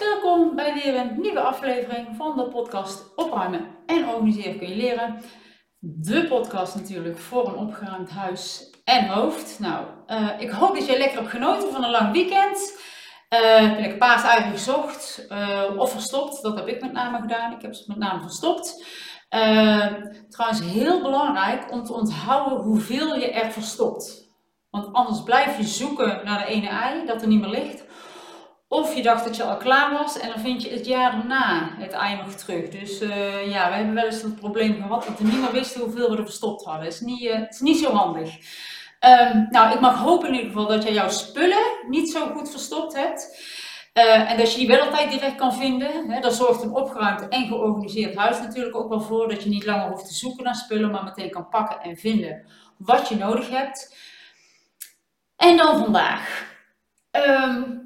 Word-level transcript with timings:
Welkom 0.00 0.54
bij 0.54 0.74
weer 0.74 0.94
een 0.96 1.20
nieuwe 1.20 1.40
aflevering 1.40 2.16
van 2.16 2.36
de 2.36 2.48
podcast 2.48 3.14
Opruimen 3.14 3.66
en 3.86 4.08
Organiseren 4.08 4.58
kun 4.58 4.68
je 4.68 4.76
leren. 4.76 5.22
De 5.78 6.26
podcast 6.28 6.74
natuurlijk 6.74 7.18
voor 7.18 7.48
een 7.48 7.54
opgeruimd 7.54 8.10
huis 8.10 8.70
en 8.84 9.06
hoofd. 9.06 9.58
Nou, 9.58 9.86
uh, 10.06 10.30
ik 10.38 10.50
hoop 10.50 10.74
dat 10.74 10.86
je 10.86 10.98
lekker 10.98 11.18
hebt 11.18 11.30
genoten 11.30 11.72
van 11.72 11.84
een 11.84 11.90
lang 11.90 12.12
weekend. 12.12 12.80
Uh, 13.30 13.60
heb 13.60 13.74
je 13.74 13.80
lekker 13.80 13.98
paaseieren 13.98 14.50
gezocht 14.50 15.26
uh, 15.28 15.62
of 15.76 15.90
verstopt. 15.90 16.42
Dat 16.42 16.56
heb 16.56 16.66
ik 16.66 16.80
met 16.80 16.92
name 16.92 17.20
gedaan. 17.20 17.52
Ik 17.52 17.62
heb 17.62 17.74
ze 17.74 17.84
met 17.86 17.98
name 17.98 18.20
verstopt. 18.20 18.84
trouwens, 20.28 20.60
heel 20.62 21.02
belangrijk 21.02 21.72
om 21.72 21.84
te 21.84 21.92
onthouden 21.92 22.58
hoeveel 22.58 23.14
je 23.14 23.30
er 23.30 23.52
verstopt. 23.52 24.30
Want 24.70 24.92
anders 24.92 25.22
blijf 25.22 25.56
je 25.56 25.66
zoeken 25.66 26.20
naar 26.24 26.38
de 26.38 26.52
ene 26.52 26.68
ei 26.68 27.06
dat 27.06 27.22
er 27.22 27.28
niet 27.28 27.40
meer 27.40 27.50
ligt. 27.50 27.85
Of 28.68 28.94
je 28.94 29.02
dacht 29.02 29.24
dat 29.24 29.36
je 29.36 29.42
al 29.42 29.56
klaar 29.56 29.92
was 29.92 30.18
en 30.18 30.28
dan 30.28 30.38
vind 30.38 30.62
je 30.62 30.70
het 30.70 30.86
jaar 30.86 31.10
daarna 31.10 31.70
het 31.78 31.92
ei 31.92 32.16
nog 32.16 32.32
terug. 32.32 32.68
Dus 32.68 33.02
uh, 33.02 33.50
ja, 33.50 33.68
we 33.68 33.74
hebben 33.74 33.94
wel 33.94 34.04
eens 34.04 34.22
het 34.22 34.36
probleem 34.36 34.74
gehad 34.74 35.06
dat 35.06 35.18
we 35.18 35.24
niet 35.24 35.40
meer 35.40 35.52
wisten 35.52 35.80
hoeveel 35.80 36.10
we 36.10 36.16
er 36.16 36.24
verstopt 36.24 36.64
hadden. 36.64 36.84
Het 36.84 36.94
is 36.94 37.00
niet, 37.00 37.22
uh, 37.22 37.34
het 37.34 37.54
is 37.54 37.60
niet 37.60 37.78
zo 37.78 37.92
handig. 37.92 38.36
Um, 39.00 39.46
nou, 39.50 39.74
ik 39.74 39.80
mag 39.80 39.98
hopen 39.98 40.28
in 40.28 40.34
ieder 40.34 40.50
geval 40.50 40.66
dat 40.66 40.82
je 40.82 40.92
jouw 40.92 41.08
spullen 41.08 41.64
niet 41.88 42.10
zo 42.10 42.26
goed 42.26 42.50
verstopt 42.50 42.96
hebt. 42.96 43.40
Uh, 43.94 44.30
en 44.30 44.36
dat 44.36 44.52
je 44.52 44.58
die 44.58 44.66
wel 44.66 44.80
altijd 44.80 45.10
direct 45.10 45.36
kan 45.36 45.54
vinden. 45.54 46.10
Hè. 46.10 46.20
Dat 46.20 46.34
zorgt 46.34 46.62
een 46.62 46.74
opgeruimd 46.74 47.28
en 47.28 47.46
georganiseerd 47.46 48.16
huis 48.16 48.38
natuurlijk 48.38 48.76
ook 48.76 48.88
wel 48.88 49.00
voor. 49.00 49.28
Dat 49.28 49.42
je 49.42 49.48
niet 49.48 49.64
langer 49.64 49.88
hoeft 49.88 50.06
te 50.06 50.14
zoeken 50.14 50.44
naar 50.44 50.54
spullen, 50.54 50.90
maar 50.90 51.04
meteen 51.04 51.30
kan 51.30 51.48
pakken 51.48 51.80
en 51.80 51.96
vinden 51.96 52.46
wat 52.76 53.08
je 53.08 53.16
nodig 53.16 53.50
hebt. 53.50 53.96
En 55.36 55.56
dan 55.56 55.78
vandaag. 55.78 56.54
Um, 57.10 57.85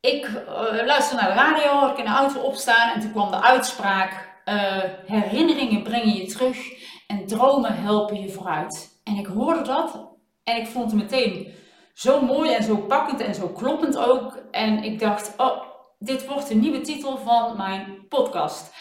ik 0.00 0.26
uh, 0.26 0.86
luisterde 0.86 1.22
naar 1.22 1.34
de 1.34 1.40
radio, 1.40 1.90
ik 1.90 1.98
in 1.98 2.04
de 2.04 2.10
auto 2.10 2.40
opstaan 2.40 2.92
en 2.92 3.00
toen 3.00 3.12
kwam 3.12 3.30
de 3.30 3.42
uitspraak: 3.42 4.42
uh, 4.44 4.82
herinneringen 5.06 5.82
brengen 5.82 6.14
je 6.14 6.26
terug 6.26 6.58
en 7.06 7.26
dromen 7.26 7.82
helpen 7.82 8.20
je 8.20 8.28
vooruit. 8.28 9.00
En 9.04 9.16
ik 9.16 9.26
hoorde 9.26 9.62
dat 9.62 10.08
en 10.44 10.56
ik 10.56 10.66
vond 10.66 10.90
het 10.90 11.00
meteen 11.00 11.54
zo 11.94 12.20
mooi 12.20 12.52
en 12.52 12.62
zo 12.62 12.76
pakkend 12.76 13.20
en 13.20 13.34
zo 13.34 13.48
kloppend 13.48 13.98
ook. 13.98 14.42
En 14.50 14.84
ik 14.84 14.98
dacht: 14.98 15.34
oh, 15.36 15.62
dit 15.98 16.26
wordt 16.26 16.50
een 16.50 16.60
nieuwe 16.60 16.80
titel 16.80 17.18
van 17.18 17.56
mijn 17.56 18.06
podcast. 18.08 18.74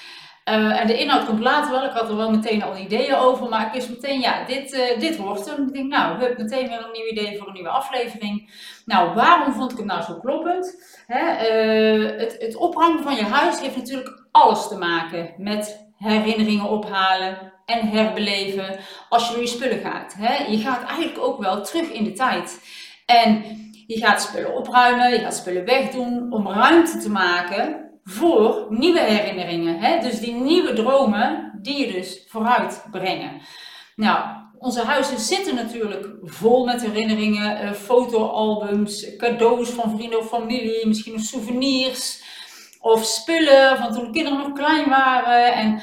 Uh, 0.50 0.82
en 0.82 0.88
de 0.88 0.98
inhoud 0.98 1.26
komt 1.26 1.40
later 1.40 1.72
wel. 1.72 1.84
Ik 1.84 1.92
had 1.92 2.10
er 2.10 2.16
wel 2.16 2.32
meteen 2.32 2.64
al 2.64 2.78
ideeën 2.78 3.16
over. 3.16 3.50
Maar 3.50 3.66
ik 3.66 3.74
wist 3.74 3.90
meteen, 3.90 4.20
ja, 4.20 4.46
dit, 4.46 4.74
uh, 4.74 5.00
dit 5.00 5.18
wordt 5.18 5.50
hem. 5.50 5.68
Ik 5.68 5.74
denk, 5.74 5.90
nou, 5.90 6.18
we 6.18 6.26
hebben 6.26 6.46
meteen 6.46 6.68
weer 6.68 6.84
een 6.86 6.92
nieuw 6.92 7.12
idee 7.12 7.38
voor 7.38 7.48
een 7.48 7.54
nieuwe 7.54 7.70
aflevering. 7.70 8.52
Nou, 8.86 9.14
waarom 9.14 9.54
vond 9.54 9.72
ik 9.72 9.78
hem 9.78 9.88
nou 9.88 10.02
zo 10.02 10.20
kloppend? 10.20 10.84
Hè, 11.08 11.52
uh, 12.02 12.20
het, 12.20 12.36
het 12.40 12.56
opruimen 12.56 13.04
van 13.04 13.16
je 13.16 13.24
huis 13.24 13.60
heeft 13.62 13.76
natuurlijk 13.76 14.28
alles 14.32 14.68
te 14.68 14.78
maken 14.78 15.34
met 15.38 15.88
herinneringen 15.98 16.70
ophalen 16.70 17.54
en 17.66 17.88
herbeleven 17.88 18.80
als 19.10 19.28
je 19.28 19.34
door 19.34 19.42
je 19.42 19.48
spullen 19.48 19.80
gaat. 19.80 20.16
Hè. 20.18 20.44
Je 20.44 20.58
gaat 20.58 20.84
eigenlijk 20.84 21.20
ook 21.20 21.42
wel 21.42 21.62
terug 21.62 21.92
in 21.92 22.04
de 22.04 22.14
tijd. 22.14 22.62
En 23.06 23.44
je 23.88 23.98
gaat 23.98 24.22
spullen 24.22 24.56
opruimen, 24.56 25.12
je 25.12 25.20
gaat 25.20 25.36
spullen 25.36 25.66
wegdoen 25.66 26.32
om 26.32 26.48
ruimte 26.48 26.98
te 26.98 27.10
maken 27.10 27.89
voor 28.10 28.66
nieuwe 28.70 29.00
herinneringen. 29.00 29.80
Hè? 29.80 30.00
Dus 30.00 30.20
die 30.20 30.34
nieuwe 30.34 30.74
dromen 30.74 31.60
die 31.62 31.78
je 31.86 31.92
dus 31.92 32.24
vooruit 32.28 32.86
brengen. 32.92 33.42
Nou, 33.96 34.20
onze 34.58 34.84
huizen 34.84 35.20
zitten 35.20 35.56
natuurlijk 35.56 36.08
vol 36.24 36.66
met 36.66 36.82
herinneringen, 36.82 37.64
uh, 37.64 37.72
fotoalbums, 37.72 39.16
cadeaus 39.18 39.70
van 39.70 39.96
vrienden 39.98 40.20
of 40.20 40.28
familie, 40.28 40.88
misschien 40.88 41.14
nog 41.14 41.22
souvenirs 41.22 42.24
of 42.80 43.06
spullen 43.06 43.78
van 43.78 43.94
toen 43.94 44.04
de 44.04 44.12
kinderen 44.12 44.40
nog 44.40 44.54
klein 44.54 44.90
waren. 44.90 45.54
En 45.54 45.82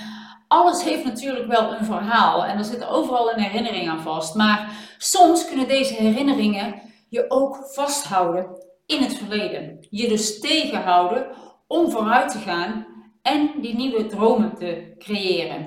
alles 0.49 0.85
heeft 0.85 1.05
natuurlijk 1.05 1.47
wel 1.47 1.73
een 1.73 1.85
verhaal 1.85 2.45
en 2.45 2.59
er 2.59 2.65
zit 2.65 2.87
overal 2.87 3.33
een 3.33 3.43
herinnering 3.43 3.89
aan 3.89 4.03
vast. 4.03 4.35
Maar 4.35 4.71
soms 4.99 5.49
kunnen 5.49 5.69
deze 5.69 5.95
herinneringen 5.95 6.83
je 7.09 7.25
ook 7.29 7.71
vasthouden 7.73 8.47
in 8.87 9.03
het 9.03 9.15
verleden. 9.15 9.87
Je 9.91 10.09
dus 10.09 10.41
tegenhouden 10.41 11.27
om 11.67 11.91
vooruit 11.91 12.31
te 12.31 12.39
gaan 12.39 12.87
en 13.23 13.51
die 13.61 13.75
nieuwe 13.75 14.07
dromen 14.07 14.55
te 14.55 14.95
creëren. 14.99 15.67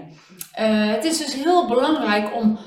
Uh, 0.60 0.92
het 0.92 1.04
is 1.04 1.18
dus 1.18 1.34
heel 1.34 1.68
belangrijk 1.68 2.36
om 2.36 2.60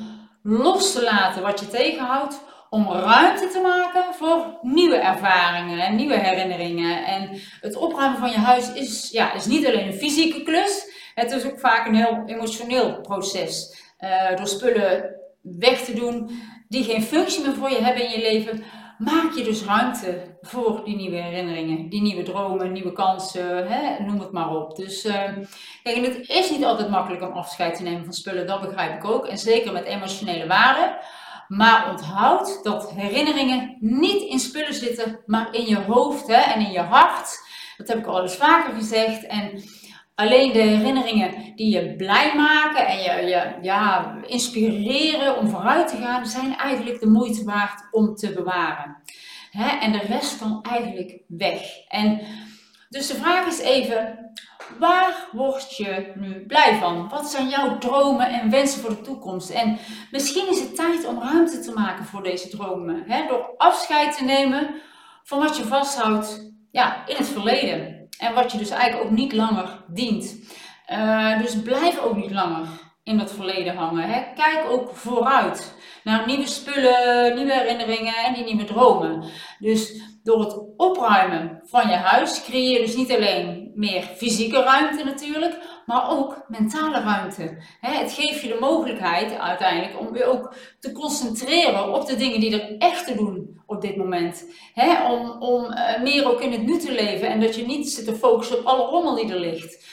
los 0.42 0.92
te 0.92 1.02
laten 1.02 1.42
wat 1.42 1.60
je 1.60 1.68
tegenhoudt, 1.68 2.40
om 2.70 2.92
ruimte 2.92 3.48
te 3.48 3.60
maken 3.60 4.14
voor 4.14 4.58
nieuwe 4.62 4.96
ervaringen 4.96 5.78
en 5.78 5.96
nieuwe 5.96 6.18
herinneringen. 6.18 7.04
En 7.04 7.40
het 7.60 7.76
opruimen 7.76 8.18
van 8.18 8.30
je 8.30 8.38
huis 8.38 8.72
is, 8.72 9.10
ja, 9.10 9.32
is 9.32 9.46
niet 9.46 9.66
alleen 9.66 9.86
een 9.86 9.98
fysieke 9.98 10.42
klus, 10.42 10.84
het 11.14 11.30
is 11.30 11.46
ook 11.46 11.58
vaak 11.58 11.86
een 11.86 11.94
heel 11.94 12.22
emotioneel 12.26 13.00
proces. 13.00 13.80
Uh, 14.00 14.36
door 14.36 14.46
spullen 14.46 15.16
weg 15.42 15.84
te 15.84 15.94
doen 15.94 16.30
die 16.68 16.84
geen 16.84 17.02
functie 17.02 17.44
meer 17.44 17.54
voor 17.54 17.70
je 17.70 17.82
hebben 17.82 18.04
in 18.04 18.10
je 18.10 18.20
leven, 18.20 18.64
maak 19.04 19.32
je 19.32 19.44
dus 19.44 19.64
ruimte 19.64 20.36
voor 20.40 20.84
die 20.84 20.96
nieuwe 20.96 21.16
herinneringen, 21.16 21.88
die 21.88 22.02
nieuwe 22.02 22.22
dromen, 22.22 22.72
nieuwe 22.72 22.92
kansen, 22.92 23.66
hè, 23.66 24.04
noem 24.04 24.20
het 24.20 24.32
maar 24.32 24.50
op. 24.50 24.76
Dus 24.76 25.04
uh, 25.04 25.12
kijk, 25.82 25.96
en 25.96 26.02
het 26.04 26.28
is 26.28 26.50
niet 26.50 26.64
altijd 26.64 26.90
makkelijk 26.90 27.22
om 27.22 27.32
afscheid 27.32 27.76
te 27.76 27.82
nemen 27.82 28.04
van 28.04 28.12
spullen, 28.12 28.46
dat 28.46 28.60
begrijp 28.60 28.96
ik 28.96 29.10
ook. 29.10 29.26
En 29.26 29.38
zeker 29.38 29.72
met 29.72 29.84
emotionele 29.84 30.46
waarde. 30.46 30.98
Maar 31.48 31.90
onthoud 31.90 32.60
dat 32.62 32.90
herinneringen 32.90 33.76
niet 33.80 34.22
in 34.22 34.38
spullen 34.38 34.74
zitten, 34.74 35.20
maar 35.26 35.54
in 35.54 35.66
je 35.66 35.78
hoofd 35.80 36.26
hè, 36.26 36.40
en 36.40 36.60
in 36.60 36.72
je 36.72 36.80
hart. 36.80 37.40
Dat 37.76 37.88
heb 37.88 37.98
ik 37.98 38.06
al 38.06 38.22
eens 38.22 38.36
vaker 38.36 38.74
gezegd. 38.74 39.26
En 39.26 39.62
Alleen 40.22 40.52
de 40.52 40.58
herinneringen 40.58 41.54
die 41.54 41.70
je 41.70 41.96
blij 41.96 42.32
maken 42.36 42.86
en 42.86 42.98
je, 42.98 43.28
je 43.28 43.58
ja, 43.62 44.16
inspireren 44.26 45.36
om 45.36 45.48
vooruit 45.48 45.88
te 45.88 45.96
gaan, 45.96 46.26
zijn 46.26 46.56
eigenlijk 46.56 47.00
de 47.00 47.08
moeite 47.08 47.44
waard 47.44 47.88
om 47.90 48.14
te 48.14 48.32
bewaren. 48.32 48.96
en 49.80 49.92
de 49.92 49.98
rest 49.98 50.38
kan 50.38 50.62
eigenlijk 50.62 51.22
weg. 51.28 51.60
En 51.88 52.20
dus 52.88 53.06
de 53.06 53.14
vraag 53.14 53.46
is 53.46 53.60
even, 53.60 54.32
waar 54.78 55.28
word 55.32 55.76
je 55.76 56.12
nu 56.14 56.46
blij 56.46 56.74
van? 56.74 57.08
Wat 57.08 57.30
zijn 57.30 57.48
jouw 57.48 57.78
dromen 57.78 58.26
en 58.26 58.50
wensen 58.50 58.80
voor 58.80 58.90
de 58.90 59.00
toekomst? 59.00 59.50
En 59.50 59.78
misschien 60.10 60.50
is 60.50 60.60
het 60.60 60.76
tijd 60.76 61.06
om 61.06 61.22
ruimte 61.22 61.60
te 61.60 61.72
maken 61.72 62.04
voor 62.04 62.22
deze 62.22 62.48
dromen. 62.48 63.26
door 63.28 63.54
afscheid 63.56 64.16
te 64.16 64.24
nemen 64.24 64.74
van 65.22 65.38
wat 65.38 65.56
je 65.56 65.64
vasthoudt 65.64 66.52
ja, 66.70 67.06
in 67.06 67.16
het 67.16 67.28
verleden. 67.28 68.01
En 68.22 68.34
wat 68.34 68.52
je 68.52 68.58
dus 68.58 68.70
eigenlijk 68.70 69.04
ook 69.04 69.16
niet 69.16 69.32
langer 69.32 69.84
dient. 69.86 70.36
Uh, 70.92 71.38
dus 71.38 71.62
blijf 71.62 72.00
ook 72.00 72.16
niet 72.16 72.30
langer 72.30 72.66
in 73.02 73.18
dat 73.18 73.32
verleden 73.32 73.76
hangen. 73.76 74.08
Hè. 74.08 74.22
Kijk 74.34 74.64
ook 74.70 74.94
vooruit 74.94 75.74
naar 76.04 76.26
nieuwe 76.26 76.46
spullen, 76.46 77.34
nieuwe 77.34 77.52
herinneringen 77.52 78.14
en 78.14 78.34
die 78.34 78.44
nieuwe 78.44 78.64
dromen. 78.64 79.24
Dus 79.58 80.02
door 80.22 80.40
het 80.40 80.56
opruimen 80.76 81.60
van 81.64 81.88
je 81.88 81.94
huis 81.94 82.42
creëer 82.42 82.80
je 82.80 82.86
dus 82.86 82.96
niet 82.96 83.12
alleen 83.12 83.61
meer 83.74 84.02
fysieke 84.02 84.62
ruimte 84.62 85.04
natuurlijk, 85.04 85.58
maar 85.86 86.10
ook 86.10 86.44
mentale 86.48 87.00
ruimte. 87.00 87.56
Het 87.80 88.12
geeft 88.12 88.40
je 88.40 88.48
de 88.48 88.56
mogelijkheid 88.60 89.38
uiteindelijk 89.38 90.00
om 90.00 90.16
je 90.16 90.24
ook 90.24 90.54
te 90.80 90.92
concentreren 90.92 91.94
op 91.94 92.06
de 92.06 92.16
dingen 92.16 92.40
die 92.40 92.60
er 92.60 92.78
echt 92.78 93.06
te 93.06 93.14
doen 93.14 93.60
op 93.66 93.80
dit 93.80 93.96
moment. 93.96 94.44
Om, 95.10 95.42
om 95.42 95.64
eh, 95.64 96.02
meer 96.02 96.30
ook 96.30 96.40
in 96.40 96.52
het 96.52 96.62
nu 96.62 96.78
te 96.78 96.92
leven 96.92 97.28
en 97.28 97.40
dat 97.40 97.54
je 97.54 97.66
niet 97.66 97.90
zit 97.90 98.04
te 98.04 98.14
focussen 98.14 98.58
op 98.58 98.64
alle 98.64 98.84
rommel 98.84 99.14
die 99.14 99.32
er 99.32 99.40
ligt. 99.40 99.84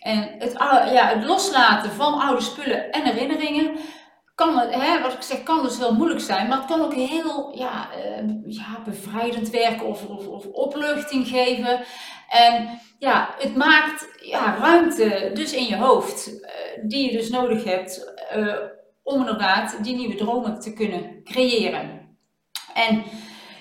En 0.00 0.34
het, 0.38 0.52
ja, 0.92 1.06
het 1.06 1.24
loslaten 1.24 1.90
van 1.90 2.20
oude 2.20 2.42
spullen 2.42 2.90
en 2.90 3.04
herinneringen 3.04 3.76
het, 4.48 4.74
hè, 4.74 5.00
wat 5.00 5.12
ik 5.12 5.22
zeg, 5.22 5.42
kan 5.42 5.62
dus 5.62 5.78
heel 5.78 5.94
moeilijk 5.94 6.20
zijn, 6.20 6.48
maar 6.48 6.58
het 6.58 6.66
kan 6.66 6.80
ook 6.80 6.94
heel 6.94 7.52
ja, 7.54 7.88
uh, 7.96 8.54
ja, 8.54 8.82
bevrijdend 8.84 9.50
werken 9.50 9.86
of, 9.86 10.06
of, 10.06 10.26
of, 10.26 10.46
opluchting 10.46 11.28
geven. 11.28 11.80
En 12.28 12.80
ja, 12.98 13.34
het 13.38 13.56
maakt 13.56 14.08
ja, 14.20 14.56
ruimte 14.58 15.30
dus 15.34 15.52
in 15.52 15.64
je 15.64 15.76
hoofd, 15.76 16.28
uh, 16.28 16.48
die 16.82 17.10
je 17.10 17.16
dus 17.18 17.30
nodig 17.30 17.64
hebt 17.64 18.12
uh, 18.36 18.56
om 19.02 19.18
inderdaad 19.20 19.78
die 19.84 19.96
nieuwe 19.96 20.14
dromen 20.14 20.60
te 20.60 20.72
kunnen 20.72 21.20
creëren. 21.24 22.16
En 22.74 23.04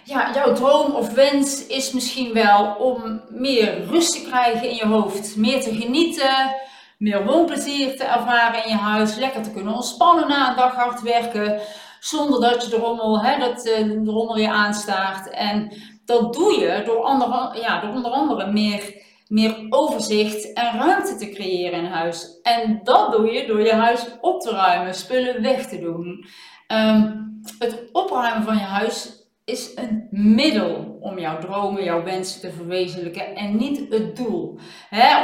ja, 0.03 0.33
jouw 0.33 0.53
droom 0.53 0.95
of 0.95 1.13
wens 1.13 1.67
is 1.67 1.91
misschien 1.91 2.33
wel 2.33 2.75
om 2.75 3.21
meer 3.29 3.85
rust 3.85 4.11
te 4.11 4.29
krijgen 4.29 4.69
in 4.69 4.75
je 4.75 4.85
hoofd, 4.85 5.35
meer 5.35 5.61
te 5.61 5.75
genieten, 5.75 6.55
meer 7.01 7.25
woonplezier 7.25 7.97
te 7.97 8.03
ervaren 8.03 8.63
in 8.63 8.69
je 8.69 8.77
huis, 8.77 9.15
lekker 9.15 9.41
te 9.41 9.51
kunnen 9.51 9.73
ontspannen 9.73 10.27
na 10.27 10.49
een 10.49 10.55
dag 10.55 10.75
hard 10.75 11.01
werken, 11.01 11.59
zonder 11.99 12.41
dat 12.41 12.63
je 12.63 12.69
de 12.69 12.75
rommel, 12.75 13.21
hè, 13.21 13.39
dat, 13.39 13.65
eh, 13.65 13.83
de 13.83 14.11
rommel 14.11 14.37
je 14.37 14.49
aanstaart. 14.49 15.29
En 15.29 15.73
dat 16.05 16.33
doe 16.33 16.59
je 16.59 16.81
door, 16.85 17.03
andere, 17.03 17.59
ja, 17.61 17.81
door 17.81 17.93
onder 17.93 18.11
andere 18.11 18.51
meer, 18.51 19.03
meer 19.27 19.65
overzicht 19.69 20.53
en 20.53 20.79
ruimte 20.79 21.15
te 21.15 21.29
creëren 21.29 21.79
in 21.79 21.91
huis. 21.91 22.39
En 22.41 22.79
dat 22.83 23.11
doe 23.11 23.31
je 23.31 23.47
door 23.47 23.61
je 23.61 23.73
huis 23.73 24.05
op 24.21 24.41
te 24.41 24.51
ruimen, 24.51 24.95
spullen 24.95 25.41
weg 25.41 25.67
te 25.67 25.79
doen. 25.79 26.25
Um, 26.67 27.41
het 27.59 27.89
opruimen 27.91 28.43
van 28.43 28.55
je 28.55 28.63
huis 28.63 29.20
is 29.51 29.71
een 29.75 30.07
middel 30.11 30.97
om 30.99 31.19
jouw 31.19 31.39
dromen, 31.39 31.83
jouw 31.83 32.03
wensen 32.03 32.41
te 32.41 32.51
verwezenlijken 32.51 33.35
en 33.35 33.57
niet 33.57 33.85
het 33.89 34.15
doel. 34.15 34.59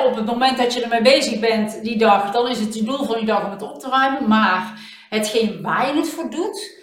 op 0.06 0.15
het 0.15 0.25
moment 0.25 0.57
dat 0.57 0.74
je 0.74 0.81
ermee 0.81 1.01
bezig 1.01 1.39
bent 1.39 1.83
die 1.83 1.97
dag, 1.97 2.31
dan 2.31 2.47
is 2.47 2.59
het 2.59 2.75
je 2.75 2.83
doel 2.83 3.03
van 3.03 3.15
die 3.15 3.25
dag 3.25 3.45
om 3.45 3.51
het 3.51 3.62
op 3.62 3.79
te 3.79 3.89
ruimen. 3.89 4.27
Maar 4.27 4.81
hetgeen 5.09 5.62
waar 5.62 5.88
je 5.88 6.00
het 6.00 6.09
voor 6.09 6.29
doet, 6.29 6.75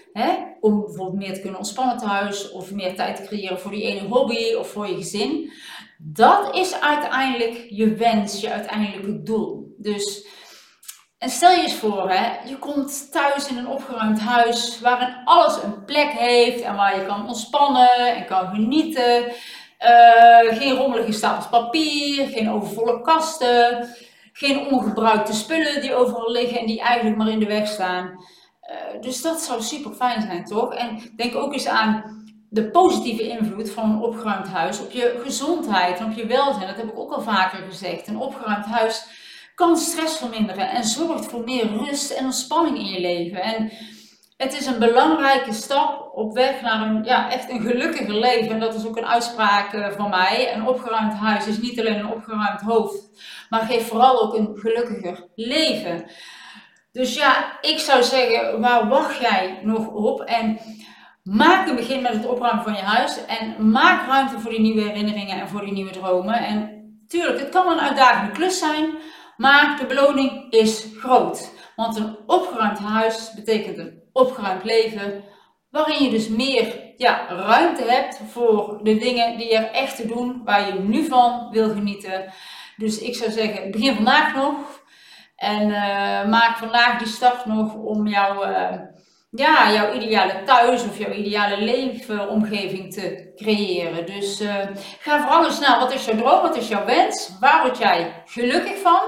om 0.60 0.80
bijvoorbeeld 0.80 1.18
meer 1.18 1.34
te 1.34 1.40
kunnen 1.40 1.58
ontspannen 1.58 1.98
thuis 1.98 2.50
of 2.50 2.72
meer 2.72 2.94
tijd 2.94 3.16
te 3.16 3.22
creëren 3.22 3.60
voor 3.60 3.70
die 3.70 3.82
ene 3.82 4.08
hobby 4.08 4.54
of 4.54 4.68
voor 4.68 4.86
je 4.86 4.94
gezin, 4.94 5.52
dat 5.98 6.56
is 6.56 6.80
uiteindelijk 6.80 7.66
je 7.68 7.94
wens, 7.94 8.40
je 8.40 8.50
uiteindelijke 8.50 9.22
doel. 9.22 9.74
Dus 9.78 10.26
en 11.24 11.30
stel 11.30 11.50
je 11.50 11.62
eens 11.62 11.74
voor, 11.74 12.10
hè, 12.10 12.48
je 12.48 12.58
komt 12.58 13.12
thuis 13.12 13.48
in 13.48 13.56
een 13.56 13.68
opgeruimd 13.68 14.20
huis 14.20 14.80
waarin 14.80 15.16
alles 15.24 15.62
een 15.62 15.84
plek 15.84 16.10
heeft 16.10 16.60
en 16.60 16.76
waar 16.76 16.96
je 16.96 17.06
kan 17.06 17.28
ontspannen 17.28 18.16
en 18.16 18.26
kan 18.26 18.46
genieten. 18.46 19.24
Uh, 19.24 20.58
geen 20.58 20.76
rommelige 20.76 21.12
stapels 21.12 21.48
papier, 21.48 22.26
geen 22.28 22.50
overvolle 22.50 23.00
kasten, 23.00 23.88
geen 24.32 24.66
ongebruikte 24.66 25.32
spullen 25.32 25.80
die 25.80 25.94
overal 25.94 26.30
liggen 26.30 26.58
en 26.58 26.66
die 26.66 26.80
eigenlijk 26.80 27.16
maar 27.16 27.28
in 27.28 27.38
de 27.38 27.46
weg 27.46 27.68
staan. 27.68 28.10
Uh, 28.10 29.00
dus 29.00 29.22
dat 29.22 29.40
zou 29.40 29.62
super 29.62 29.92
fijn 29.92 30.22
zijn, 30.22 30.44
toch? 30.44 30.74
En 30.74 31.12
denk 31.16 31.34
ook 31.34 31.52
eens 31.52 31.66
aan 31.66 32.24
de 32.50 32.70
positieve 32.70 33.28
invloed 33.28 33.70
van 33.70 33.90
een 33.90 34.02
opgeruimd 34.02 34.48
huis 34.48 34.80
op 34.80 34.90
je 34.90 35.20
gezondheid 35.24 35.98
en 35.98 36.04
op 36.04 36.12
je 36.12 36.26
welzijn. 36.26 36.66
Dat 36.66 36.76
heb 36.76 36.88
ik 36.88 36.98
ook 36.98 37.12
al 37.12 37.22
vaker 37.22 37.58
gezegd. 37.68 38.08
Een 38.08 38.18
opgeruimd 38.18 38.66
huis 38.66 39.22
kan 39.54 39.76
stress 39.76 40.16
verminderen 40.16 40.70
en 40.70 40.84
zorgt 40.84 41.26
voor 41.26 41.44
meer 41.44 41.66
rust 41.66 42.10
en 42.10 42.24
ontspanning 42.24 42.78
in 42.78 42.86
je 42.86 43.00
leven. 43.00 43.42
En 43.42 43.72
het 44.36 44.52
is 44.52 44.66
een 44.66 44.78
belangrijke 44.78 45.52
stap 45.52 46.10
op 46.14 46.34
weg 46.34 46.60
naar 46.60 46.86
een, 46.86 47.04
ja, 47.04 47.30
echt 47.30 47.50
een 47.50 47.60
gelukkiger 47.60 48.14
leven. 48.14 48.50
En 48.50 48.60
dat 48.60 48.74
is 48.74 48.86
ook 48.86 48.96
een 48.96 49.06
uitspraak 49.06 49.72
eh, 49.72 49.90
van 49.90 50.10
mij. 50.10 50.54
Een 50.54 50.66
opgeruimd 50.66 51.14
huis 51.14 51.46
is 51.46 51.58
niet 51.58 51.80
alleen 51.80 51.98
een 51.98 52.12
opgeruimd 52.12 52.60
hoofd, 52.60 53.10
maar 53.48 53.60
geeft 53.60 53.86
vooral 53.86 54.22
ook 54.22 54.34
een 54.34 54.50
gelukkiger 54.54 55.28
leven. 55.34 56.10
Dus 56.92 57.14
ja, 57.14 57.60
ik 57.60 57.78
zou 57.78 58.02
zeggen, 58.02 58.60
waar 58.60 58.88
wacht 58.88 59.20
jij 59.20 59.60
nog 59.62 59.88
op? 59.88 60.20
En 60.20 60.58
maak 61.22 61.68
een 61.68 61.76
begin 61.76 62.02
met 62.02 62.12
het 62.12 62.26
opruimen 62.26 62.64
van 62.64 62.74
je 62.74 62.82
huis. 62.82 63.24
En 63.26 63.70
maak 63.70 64.06
ruimte 64.06 64.40
voor 64.40 64.50
die 64.50 64.60
nieuwe 64.60 64.82
herinneringen 64.82 65.40
en 65.40 65.48
voor 65.48 65.60
die 65.60 65.72
nieuwe 65.72 65.90
dromen. 65.90 66.34
En 66.34 66.84
tuurlijk, 67.08 67.38
het 67.38 67.48
kan 67.48 67.72
een 67.72 67.80
uitdagende 67.80 68.32
klus 68.32 68.58
zijn. 68.58 68.94
Maar 69.36 69.76
de 69.80 69.86
beloning 69.86 70.52
is 70.52 70.86
groot. 70.98 71.52
Want 71.76 71.96
een 71.96 72.16
opgeruimd 72.26 72.78
huis 72.78 73.32
betekent 73.34 73.78
een 73.78 74.02
opgeruimd 74.12 74.64
leven. 74.64 75.24
Waarin 75.70 76.04
je 76.04 76.10
dus 76.10 76.28
meer 76.28 76.92
ja, 76.96 77.26
ruimte 77.28 77.84
hebt 77.84 78.20
voor 78.30 78.80
de 78.82 78.96
dingen 78.96 79.36
die 79.36 79.56
er 79.56 79.70
echt 79.70 79.96
te 79.96 80.06
doen, 80.06 80.42
waar 80.44 80.66
je 80.66 80.80
nu 80.80 81.04
van 81.04 81.48
wil 81.50 81.68
genieten. 81.68 82.32
Dus 82.76 82.98
ik 82.98 83.14
zou 83.14 83.30
zeggen, 83.30 83.70
begin 83.70 83.94
vandaag 83.94 84.34
nog. 84.34 84.82
En 85.36 85.68
uh, 85.68 86.24
maak 86.24 86.56
vandaag 86.56 86.98
die 86.98 87.08
start 87.08 87.44
nog 87.44 87.74
om 87.74 88.06
jouw, 88.06 88.44
uh, 88.46 88.80
ja, 89.30 89.72
jouw 89.72 89.92
ideale 89.92 90.42
thuis 90.44 90.84
of 90.84 90.98
jouw 90.98 91.12
ideale 91.12 91.60
leefomgeving 91.60 92.92
te 92.92 93.32
creëren. 93.36 94.06
Dus 94.06 94.40
uh, 94.40 94.54
ga 94.98 95.20
vooral 95.20 95.44
eens 95.44 95.60
naar 95.60 95.78
wat 95.78 95.92
is 95.94 96.04
jouw 96.04 96.16
droom, 96.16 96.42
wat 96.42 96.56
is 96.56 96.68
jouw 96.68 96.84
wens, 96.84 97.36
waar 97.40 97.62
word 97.62 97.78
jij 97.78 98.22
gelukkig 98.24 98.80
van? 98.80 99.00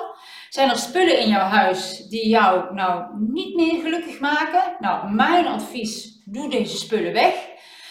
Zijn 0.56 0.70
er 0.70 0.78
spullen 0.78 1.18
in 1.18 1.28
jouw 1.28 1.48
huis 1.48 2.06
die 2.08 2.28
jou 2.28 2.74
nou 2.74 3.04
niet 3.18 3.54
meer 3.54 3.80
gelukkig 3.82 4.20
maken? 4.20 4.76
Nou, 4.78 5.10
mijn 5.10 5.46
advies, 5.46 6.20
doe 6.24 6.50
deze 6.50 6.76
spullen 6.76 7.12
weg. 7.12 7.34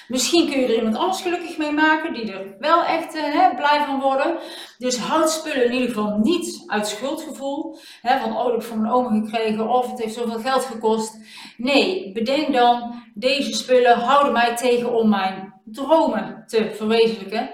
Misschien 0.08 0.50
kun 0.52 0.60
je 0.60 0.68
er 0.68 0.76
iemand 0.76 0.96
anders 0.96 1.22
gelukkig 1.22 1.58
mee 1.58 1.72
maken, 1.72 2.14
die 2.14 2.32
er 2.32 2.56
wel 2.60 2.84
echt 2.84 3.16
uh, 3.16 3.56
blij 3.56 3.84
van 3.86 4.00
worden. 4.00 4.38
Dus 4.78 4.98
houd 4.98 5.32
spullen 5.32 5.66
in 5.66 5.74
ieder 5.74 5.88
geval 5.88 6.18
niet 6.18 6.64
uit 6.68 6.88
schuldgevoel. 6.88 7.78
Hè, 8.02 8.20
van, 8.20 8.38
oh, 8.38 8.44
dat 8.44 8.52
heb 8.52 8.62
ik 8.62 8.68
van 8.68 8.82
mijn 8.82 8.94
oom 8.94 9.26
gekregen, 9.26 9.70
of 9.70 9.92
het 9.92 10.02
heeft 10.02 10.16
zoveel 10.16 10.40
geld 10.40 10.64
gekost. 10.64 11.18
Nee, 11.58 12.12
bedenk 12.12 12.54
dan, 12.54 13.04
deze 13.14 13.54
spullen 13.54 14.00
houden 14.00 14.34
mij 14.34 14.56
tegen 14.56 14.94
om 14.94 15.10
mijn 15.10 15.54
dromen 15.64 16.44
te 16.48 16.72
verwezenlijken. 16.76 17.50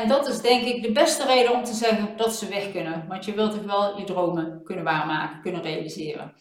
En 0.00 0.08
dat 0.08 0.28
is 0.28 0.40
denk 0.40 0.62
ik 0.62 0.82
de 0.82 0.92
beste 0.92 1.26
reden 1.26 1.52
om 1.52 1.64
te 1.64 1.74
zeggen 1.74 2.16
dat 2.16 2.34
ze 2.34 2.48
weg 2.48 2.72
kunnen. 2.72 3.04
Want 3.08 3.24
je 3.24 3.34
wilt 3.34 3.52
toch 3.52 3.64
wel 3.64 3.98
je 3.98 4.04
dromen 4.04 4.60
kunnen 4.64 4.84
waarmaken, 4.84 5.40
kunnen 5.40 5.62
realiseren. 5.62 6.34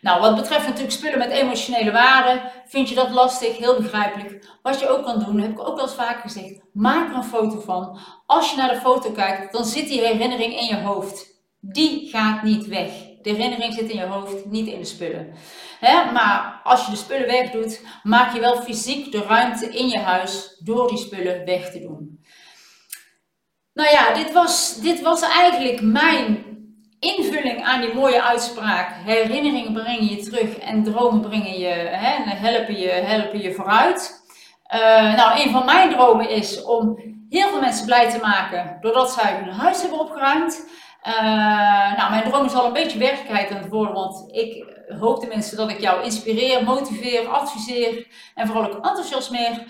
Nou, 0.00 0.20
wat 0.20 0.36
betreft 0.36 0.66
natuurlijk 0.66 0.92
spullen 0.92 1.18
met 1.18 1.30
emotionele 1.30 1.92
waarde, 1.92 2.40
vind 2.66 2.88
je 2.88 2.94
dat 2.94 3.10
lastig, 3.10 3.56
heel 3.56 3.76
begrijpelijk. 3.76 4.46
Wat 4.62 4.80
je 4.80 4.88
ook 4.88 5.04
kan 5.04 5.24
doen, 5.24 5.40
heb 5.40 5.50
ik 5.50 5.60
ook 5.60 5.78
al 5.78 5.82
eens 5.82 5.94
vaak 5.94 6.20
gezegd, 6.20 6.60
maak 6.72 7.10
er 7.10 7.16
een 7.16 7.24
foto 7.24 7.60
van. 7.60 7.98
Als 8.26 8.50
je 8.50 8.56
naar 8.56 8.68
de 8.68 8.80
foto 8.80 9.10
kijkt, 9.10 9.52
dan 9.52 9.64
zit 9.64 9.88
die 9.88 10.00
herinnering 10.00 10.58
in 10.60 10.66
je 10.66 10.80
hoofd. 10.80 11.26
Die 11.60 12.08
gaat 12.08 12.42
niet 12.42 12.66
weg. 12.66 12.90
De 13.22 13.30
herinnering 13.30 13.74
zit 13.74 13.90
in 13.90 13.98
je 13.98 14.06
hoofd, 14.06 14.46
niet 14.46 14.66
in 14.66 14.78
de 14.78 14.84
spullen. 14.84 15.34
maar 16.12 16.60
als 16.64 16.84
je 16.84 16.90
de 16.90 16.96
spullen 16.96 17.26
wegdoet, 17.26 17.82
maak 18.02 18.34
je 18.34 18.40
wel 18.40 18.62
fysiek 18.62 19.12
de 19.12 19.22
ruimte 19.22 19.66
in 19.66 19.88
je 19.88 19.98
huis 19.98 20.60
door 20.64 20.88
die 20.88 20.98
spullen 20.98 21.44
weg 21.44 21.70
te 21.70 21.80
doen. 21.80 22.07
Nou 23.78 23.90
ja, 23.90 24.14
dit 24.14 24.32
was, 24.32 24.74
dit 24.80 25.00
was 25.00 25.22
eigenlijk 25.22 25.80
mijn 25.80 26.44
invulling 26.98 27.64
aan 27.64 27.80
die 27.80 27.94
mooie 27.94 28.22
uitspraak. 28.22 28.94
Herinneringen 29.04 29.72
brengen 29.72 30.06
je 30.06 30.16
terug 30.16 30.58
en 30.58 30.82
dromen 30.82 31.20
brengen 31.20 31.58
je, 31.58 31.68
hè, 31.90 32.30
helpen, 32.34 32.78
je, 32.78 32.88
helpen 32.88 33.40
je 33.40 33.52
vooruit. 33.52 34.22
Uh, 34.74 35.14
nou, 35.16 35.40
een 35.40 35.50
van 35.50 35.64
mijn 35.64 35.90
dromen 35.90 36.28
is 36.30 36.64
om 36.64 36.98
heel 37.28 37.48
veel 37.48 37.60
mensen 37.60 37.86
blij 37.86 38.10
te 38.10 38.18
maken 38.18 38.76
doordat 38.80 39.10
zij 39.10 39.34
hun 39.34 39.54
huis 39.54 39.80
hebben 39.80 40.00
opgeruimd. 40.00 40.68
Uh, 41.08 41.96
nou, 41.96 42.10
mijn 42.10 42.24
droom 42.24 42.44
is 42.44 42.54
al 42.54 42.66
een 42.66 42.72
beetje 42.72 42.98
werkelijkheid 42.98 43.50
aan 43.50 43.62
het 43.62 43.68
worden, 43.68 43.94
want 43.94 44.24
ik 44.32 44.64
hoop 45.00 45.20
tenminste 45.20 45.56
dat 45.56 45.70
ik 45.70 45.80
jou 45.80 46.04
inspireer, 46.04 46.64
motiveer, 46.64 47.28
adviseer 47.28 48.06
en 48.34 48.46
vooral 48.46 48.64
ook 48.64 48.86
enthousiasmeer 48.86 49.64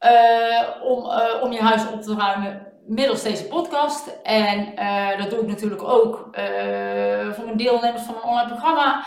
uh, 0.00 0.82
om, 0.82 1.10
om 1.42 1.52
je 1.52 1.60
huis 1.60 1.88
op 1.92 2.02
te 2.02 2.14
ruimen 2.14 2.74
middels 2.86 3.22
deze 3.22 3.44
podcast. 3.44 4.20
En 4.22 4.72
uh, 4.78 5.18
dat 5.18 5.30
doe 5.30 5.40
ik 5.40 5.46
natuurlijk 5.46 5.82
ook 5.82 6.28
uh, 6.38 7.32
voor 7.32 7.44
mijn 7.44 7.56
deelnemers 7.56 8.02
van 8.02 8.14
mijn 8.14 8.26
online 8.26 8.48
programma. 8.48 9.04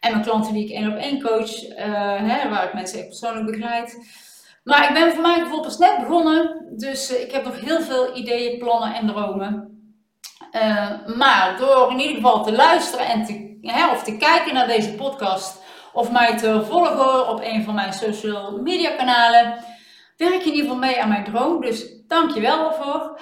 En 0.00 0.10
mijn 0.10 0.24
klanten 0.24 0.52
die 0.52 0.64
ik 0.64 0.70
één 0.70 0.92
op 0.92 0.96
één 0.96 1.22
coach, 1.22 1.64
uh, 1.64 1.76
hè, 2.16 2.48
waar 2.48 2.64
ik 2.64 2.74
mensen 2.74 2.98
echt 2.98 3.08
persoonlijk 3.08 3.46
begeleid. 3.46 3.98
Maar 4.64 4.88
ik 4.88 4.94
ben 4.94 5.12
voor 5.12 5.22
mij 5.22 5.34
bijvoorbeeld 5.34 5.78
pas 5.78 5.78
net 5.78 5.98
begonnen. 5.98 6.66
Dus 6.76 7.10
ik 7.10 7.32
heb 7.32 7.44
nog 7.44 7.60
heel 7.60 7.80
veel 7.80 8.16
ideeën, 8.16 8.58
plannen 8.58 8.94
en 8.94 9.06
dromen. 9.06 9.82
maar 11.16 11.56
door 11.58 11.90
in 11.90 11.98
ieder 11.98 12.14
geval 12.14 12.44
te 12.44 12.52
luisteren 12.52 13.06
en 13.06 13.24
te, 13.24 13.58
hè, 13.60 13.90
of 13.90 14.02
te 14.02 14.16
kijken 14.16 14.54
naar 14.54 14.66
deze 14.66 14.94
podcast. 14.94 15.62
Of 15.92 16.10
mij 16.10 16.36
te 16.36 16.64
volgen 16.64 17.28
op 17.28 17.40
een 17.42 17.64
van 17.64 17.74
mijn 17.74 17.92
social 17.92 18.60
media 18.62 18.90
kanalen 18.90 19.64
werk 20.28 20.42
je 20.42 20.50
in 20.50 20.56
ieder 20.56 20.62
geval 20.62 20.76
mee 20.76 21.02
aan 21.02 21.08
mijn 21.08 21.24
droom. 21.24 21.60
Dus 21.60 21.86
dank 22.06 22.30
je 22.34 22.40
wel 22.40 22.58
daarvoor. 22.58 23.20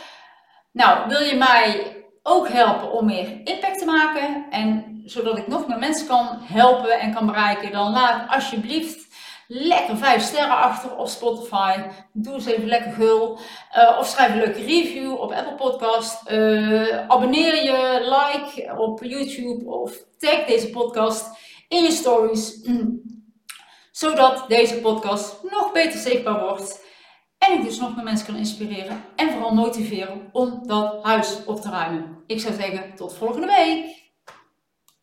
Nou, 0.72 1.08
wil 1.08 1.20
je 1.20 1.36
mij 1.36 1.96
ook 2.22 2.48
helpen 2.48 2.92
om 2.92 3.06
meer 3.06 3.40
impact 3.44 3.78
te 3.78 3.84
maken 3.84 4.46
en 4.50 5.00
zodat 5.04 5.38
ik 5.38 5.46
nog 5.46 5.66
meer 5.68 5.78
mensen 5.78 6.06
kan 6.06 6.38
helpen 6.42 7.00
en 7.00 7.14
kan 7.14 7.26
bereiken, 7.26 7.72
dan 7.72 7.90
laat 7.92 8.30
alsjeblieft 8.30 9.06
lekker 9.46 9.96
5 9.96 10.22
sterren 10.22 10.56
achter 10.56 10.96
op 10.96 11.08
Spotify. 11.08 11.76
Doe 12.12 12.34
eens 12.34 12.46
even 12.46 12.68
lekker 12.68 12.92
gul. 12.92 13.38
Uh, 13.76 13.96
of 13.98 14.06
schrijf 14.06 14.32
een 14.32 14.38
leuke 14.38 14.64
review 14.64 15.20
op 15.20 15.32
Apple 15.32 15.54
Podcast. 15.54 16.30
Uh, 16.30 16.98
abonneer 17.08 17.64
je, 17.64 18.00
like 18.00 18.78
op 18.78 19.04
YouTube 19.04 19.70
of 19.70 19.92
tag 20.18 20.44
deze 20.44 20.70
podcast 20.70 21.26
in 21.68 21.82
je 21.82 21.90
stories. 21.90 22.60
Zodat 23.92 24.44
deze 24.48 24.80
podcast 24.80 25.36
nog 25.50 25.72
beter 25.72 26.00
zichtbaar 26.00 26.40
wordt. 26.40 26.86
En 27.38 27.58
ik 27.58 27.64
dus 27.64 27.78
nog 27.78 27.94
meer 27.94 28.04
mensen 28.04 28.26
kan 28.26 28.36
inspireren 28.36 29.04
en 29.16 29.30
vooral 29.30 29.54
motiveren 29.54 30.28
om 30.32 30.66
dat 30.66 31.04
huis 31.04 31.44
op 31.44 31.60
te 31.60 31.70
ruimen. 31.70 32.22
Ik 32.26 32.40
zou 32.40 32.54
zeggen, 32.54 32.94
tot 32.94 33.14
volgende 33.14 33.46
week! 33.46 34.07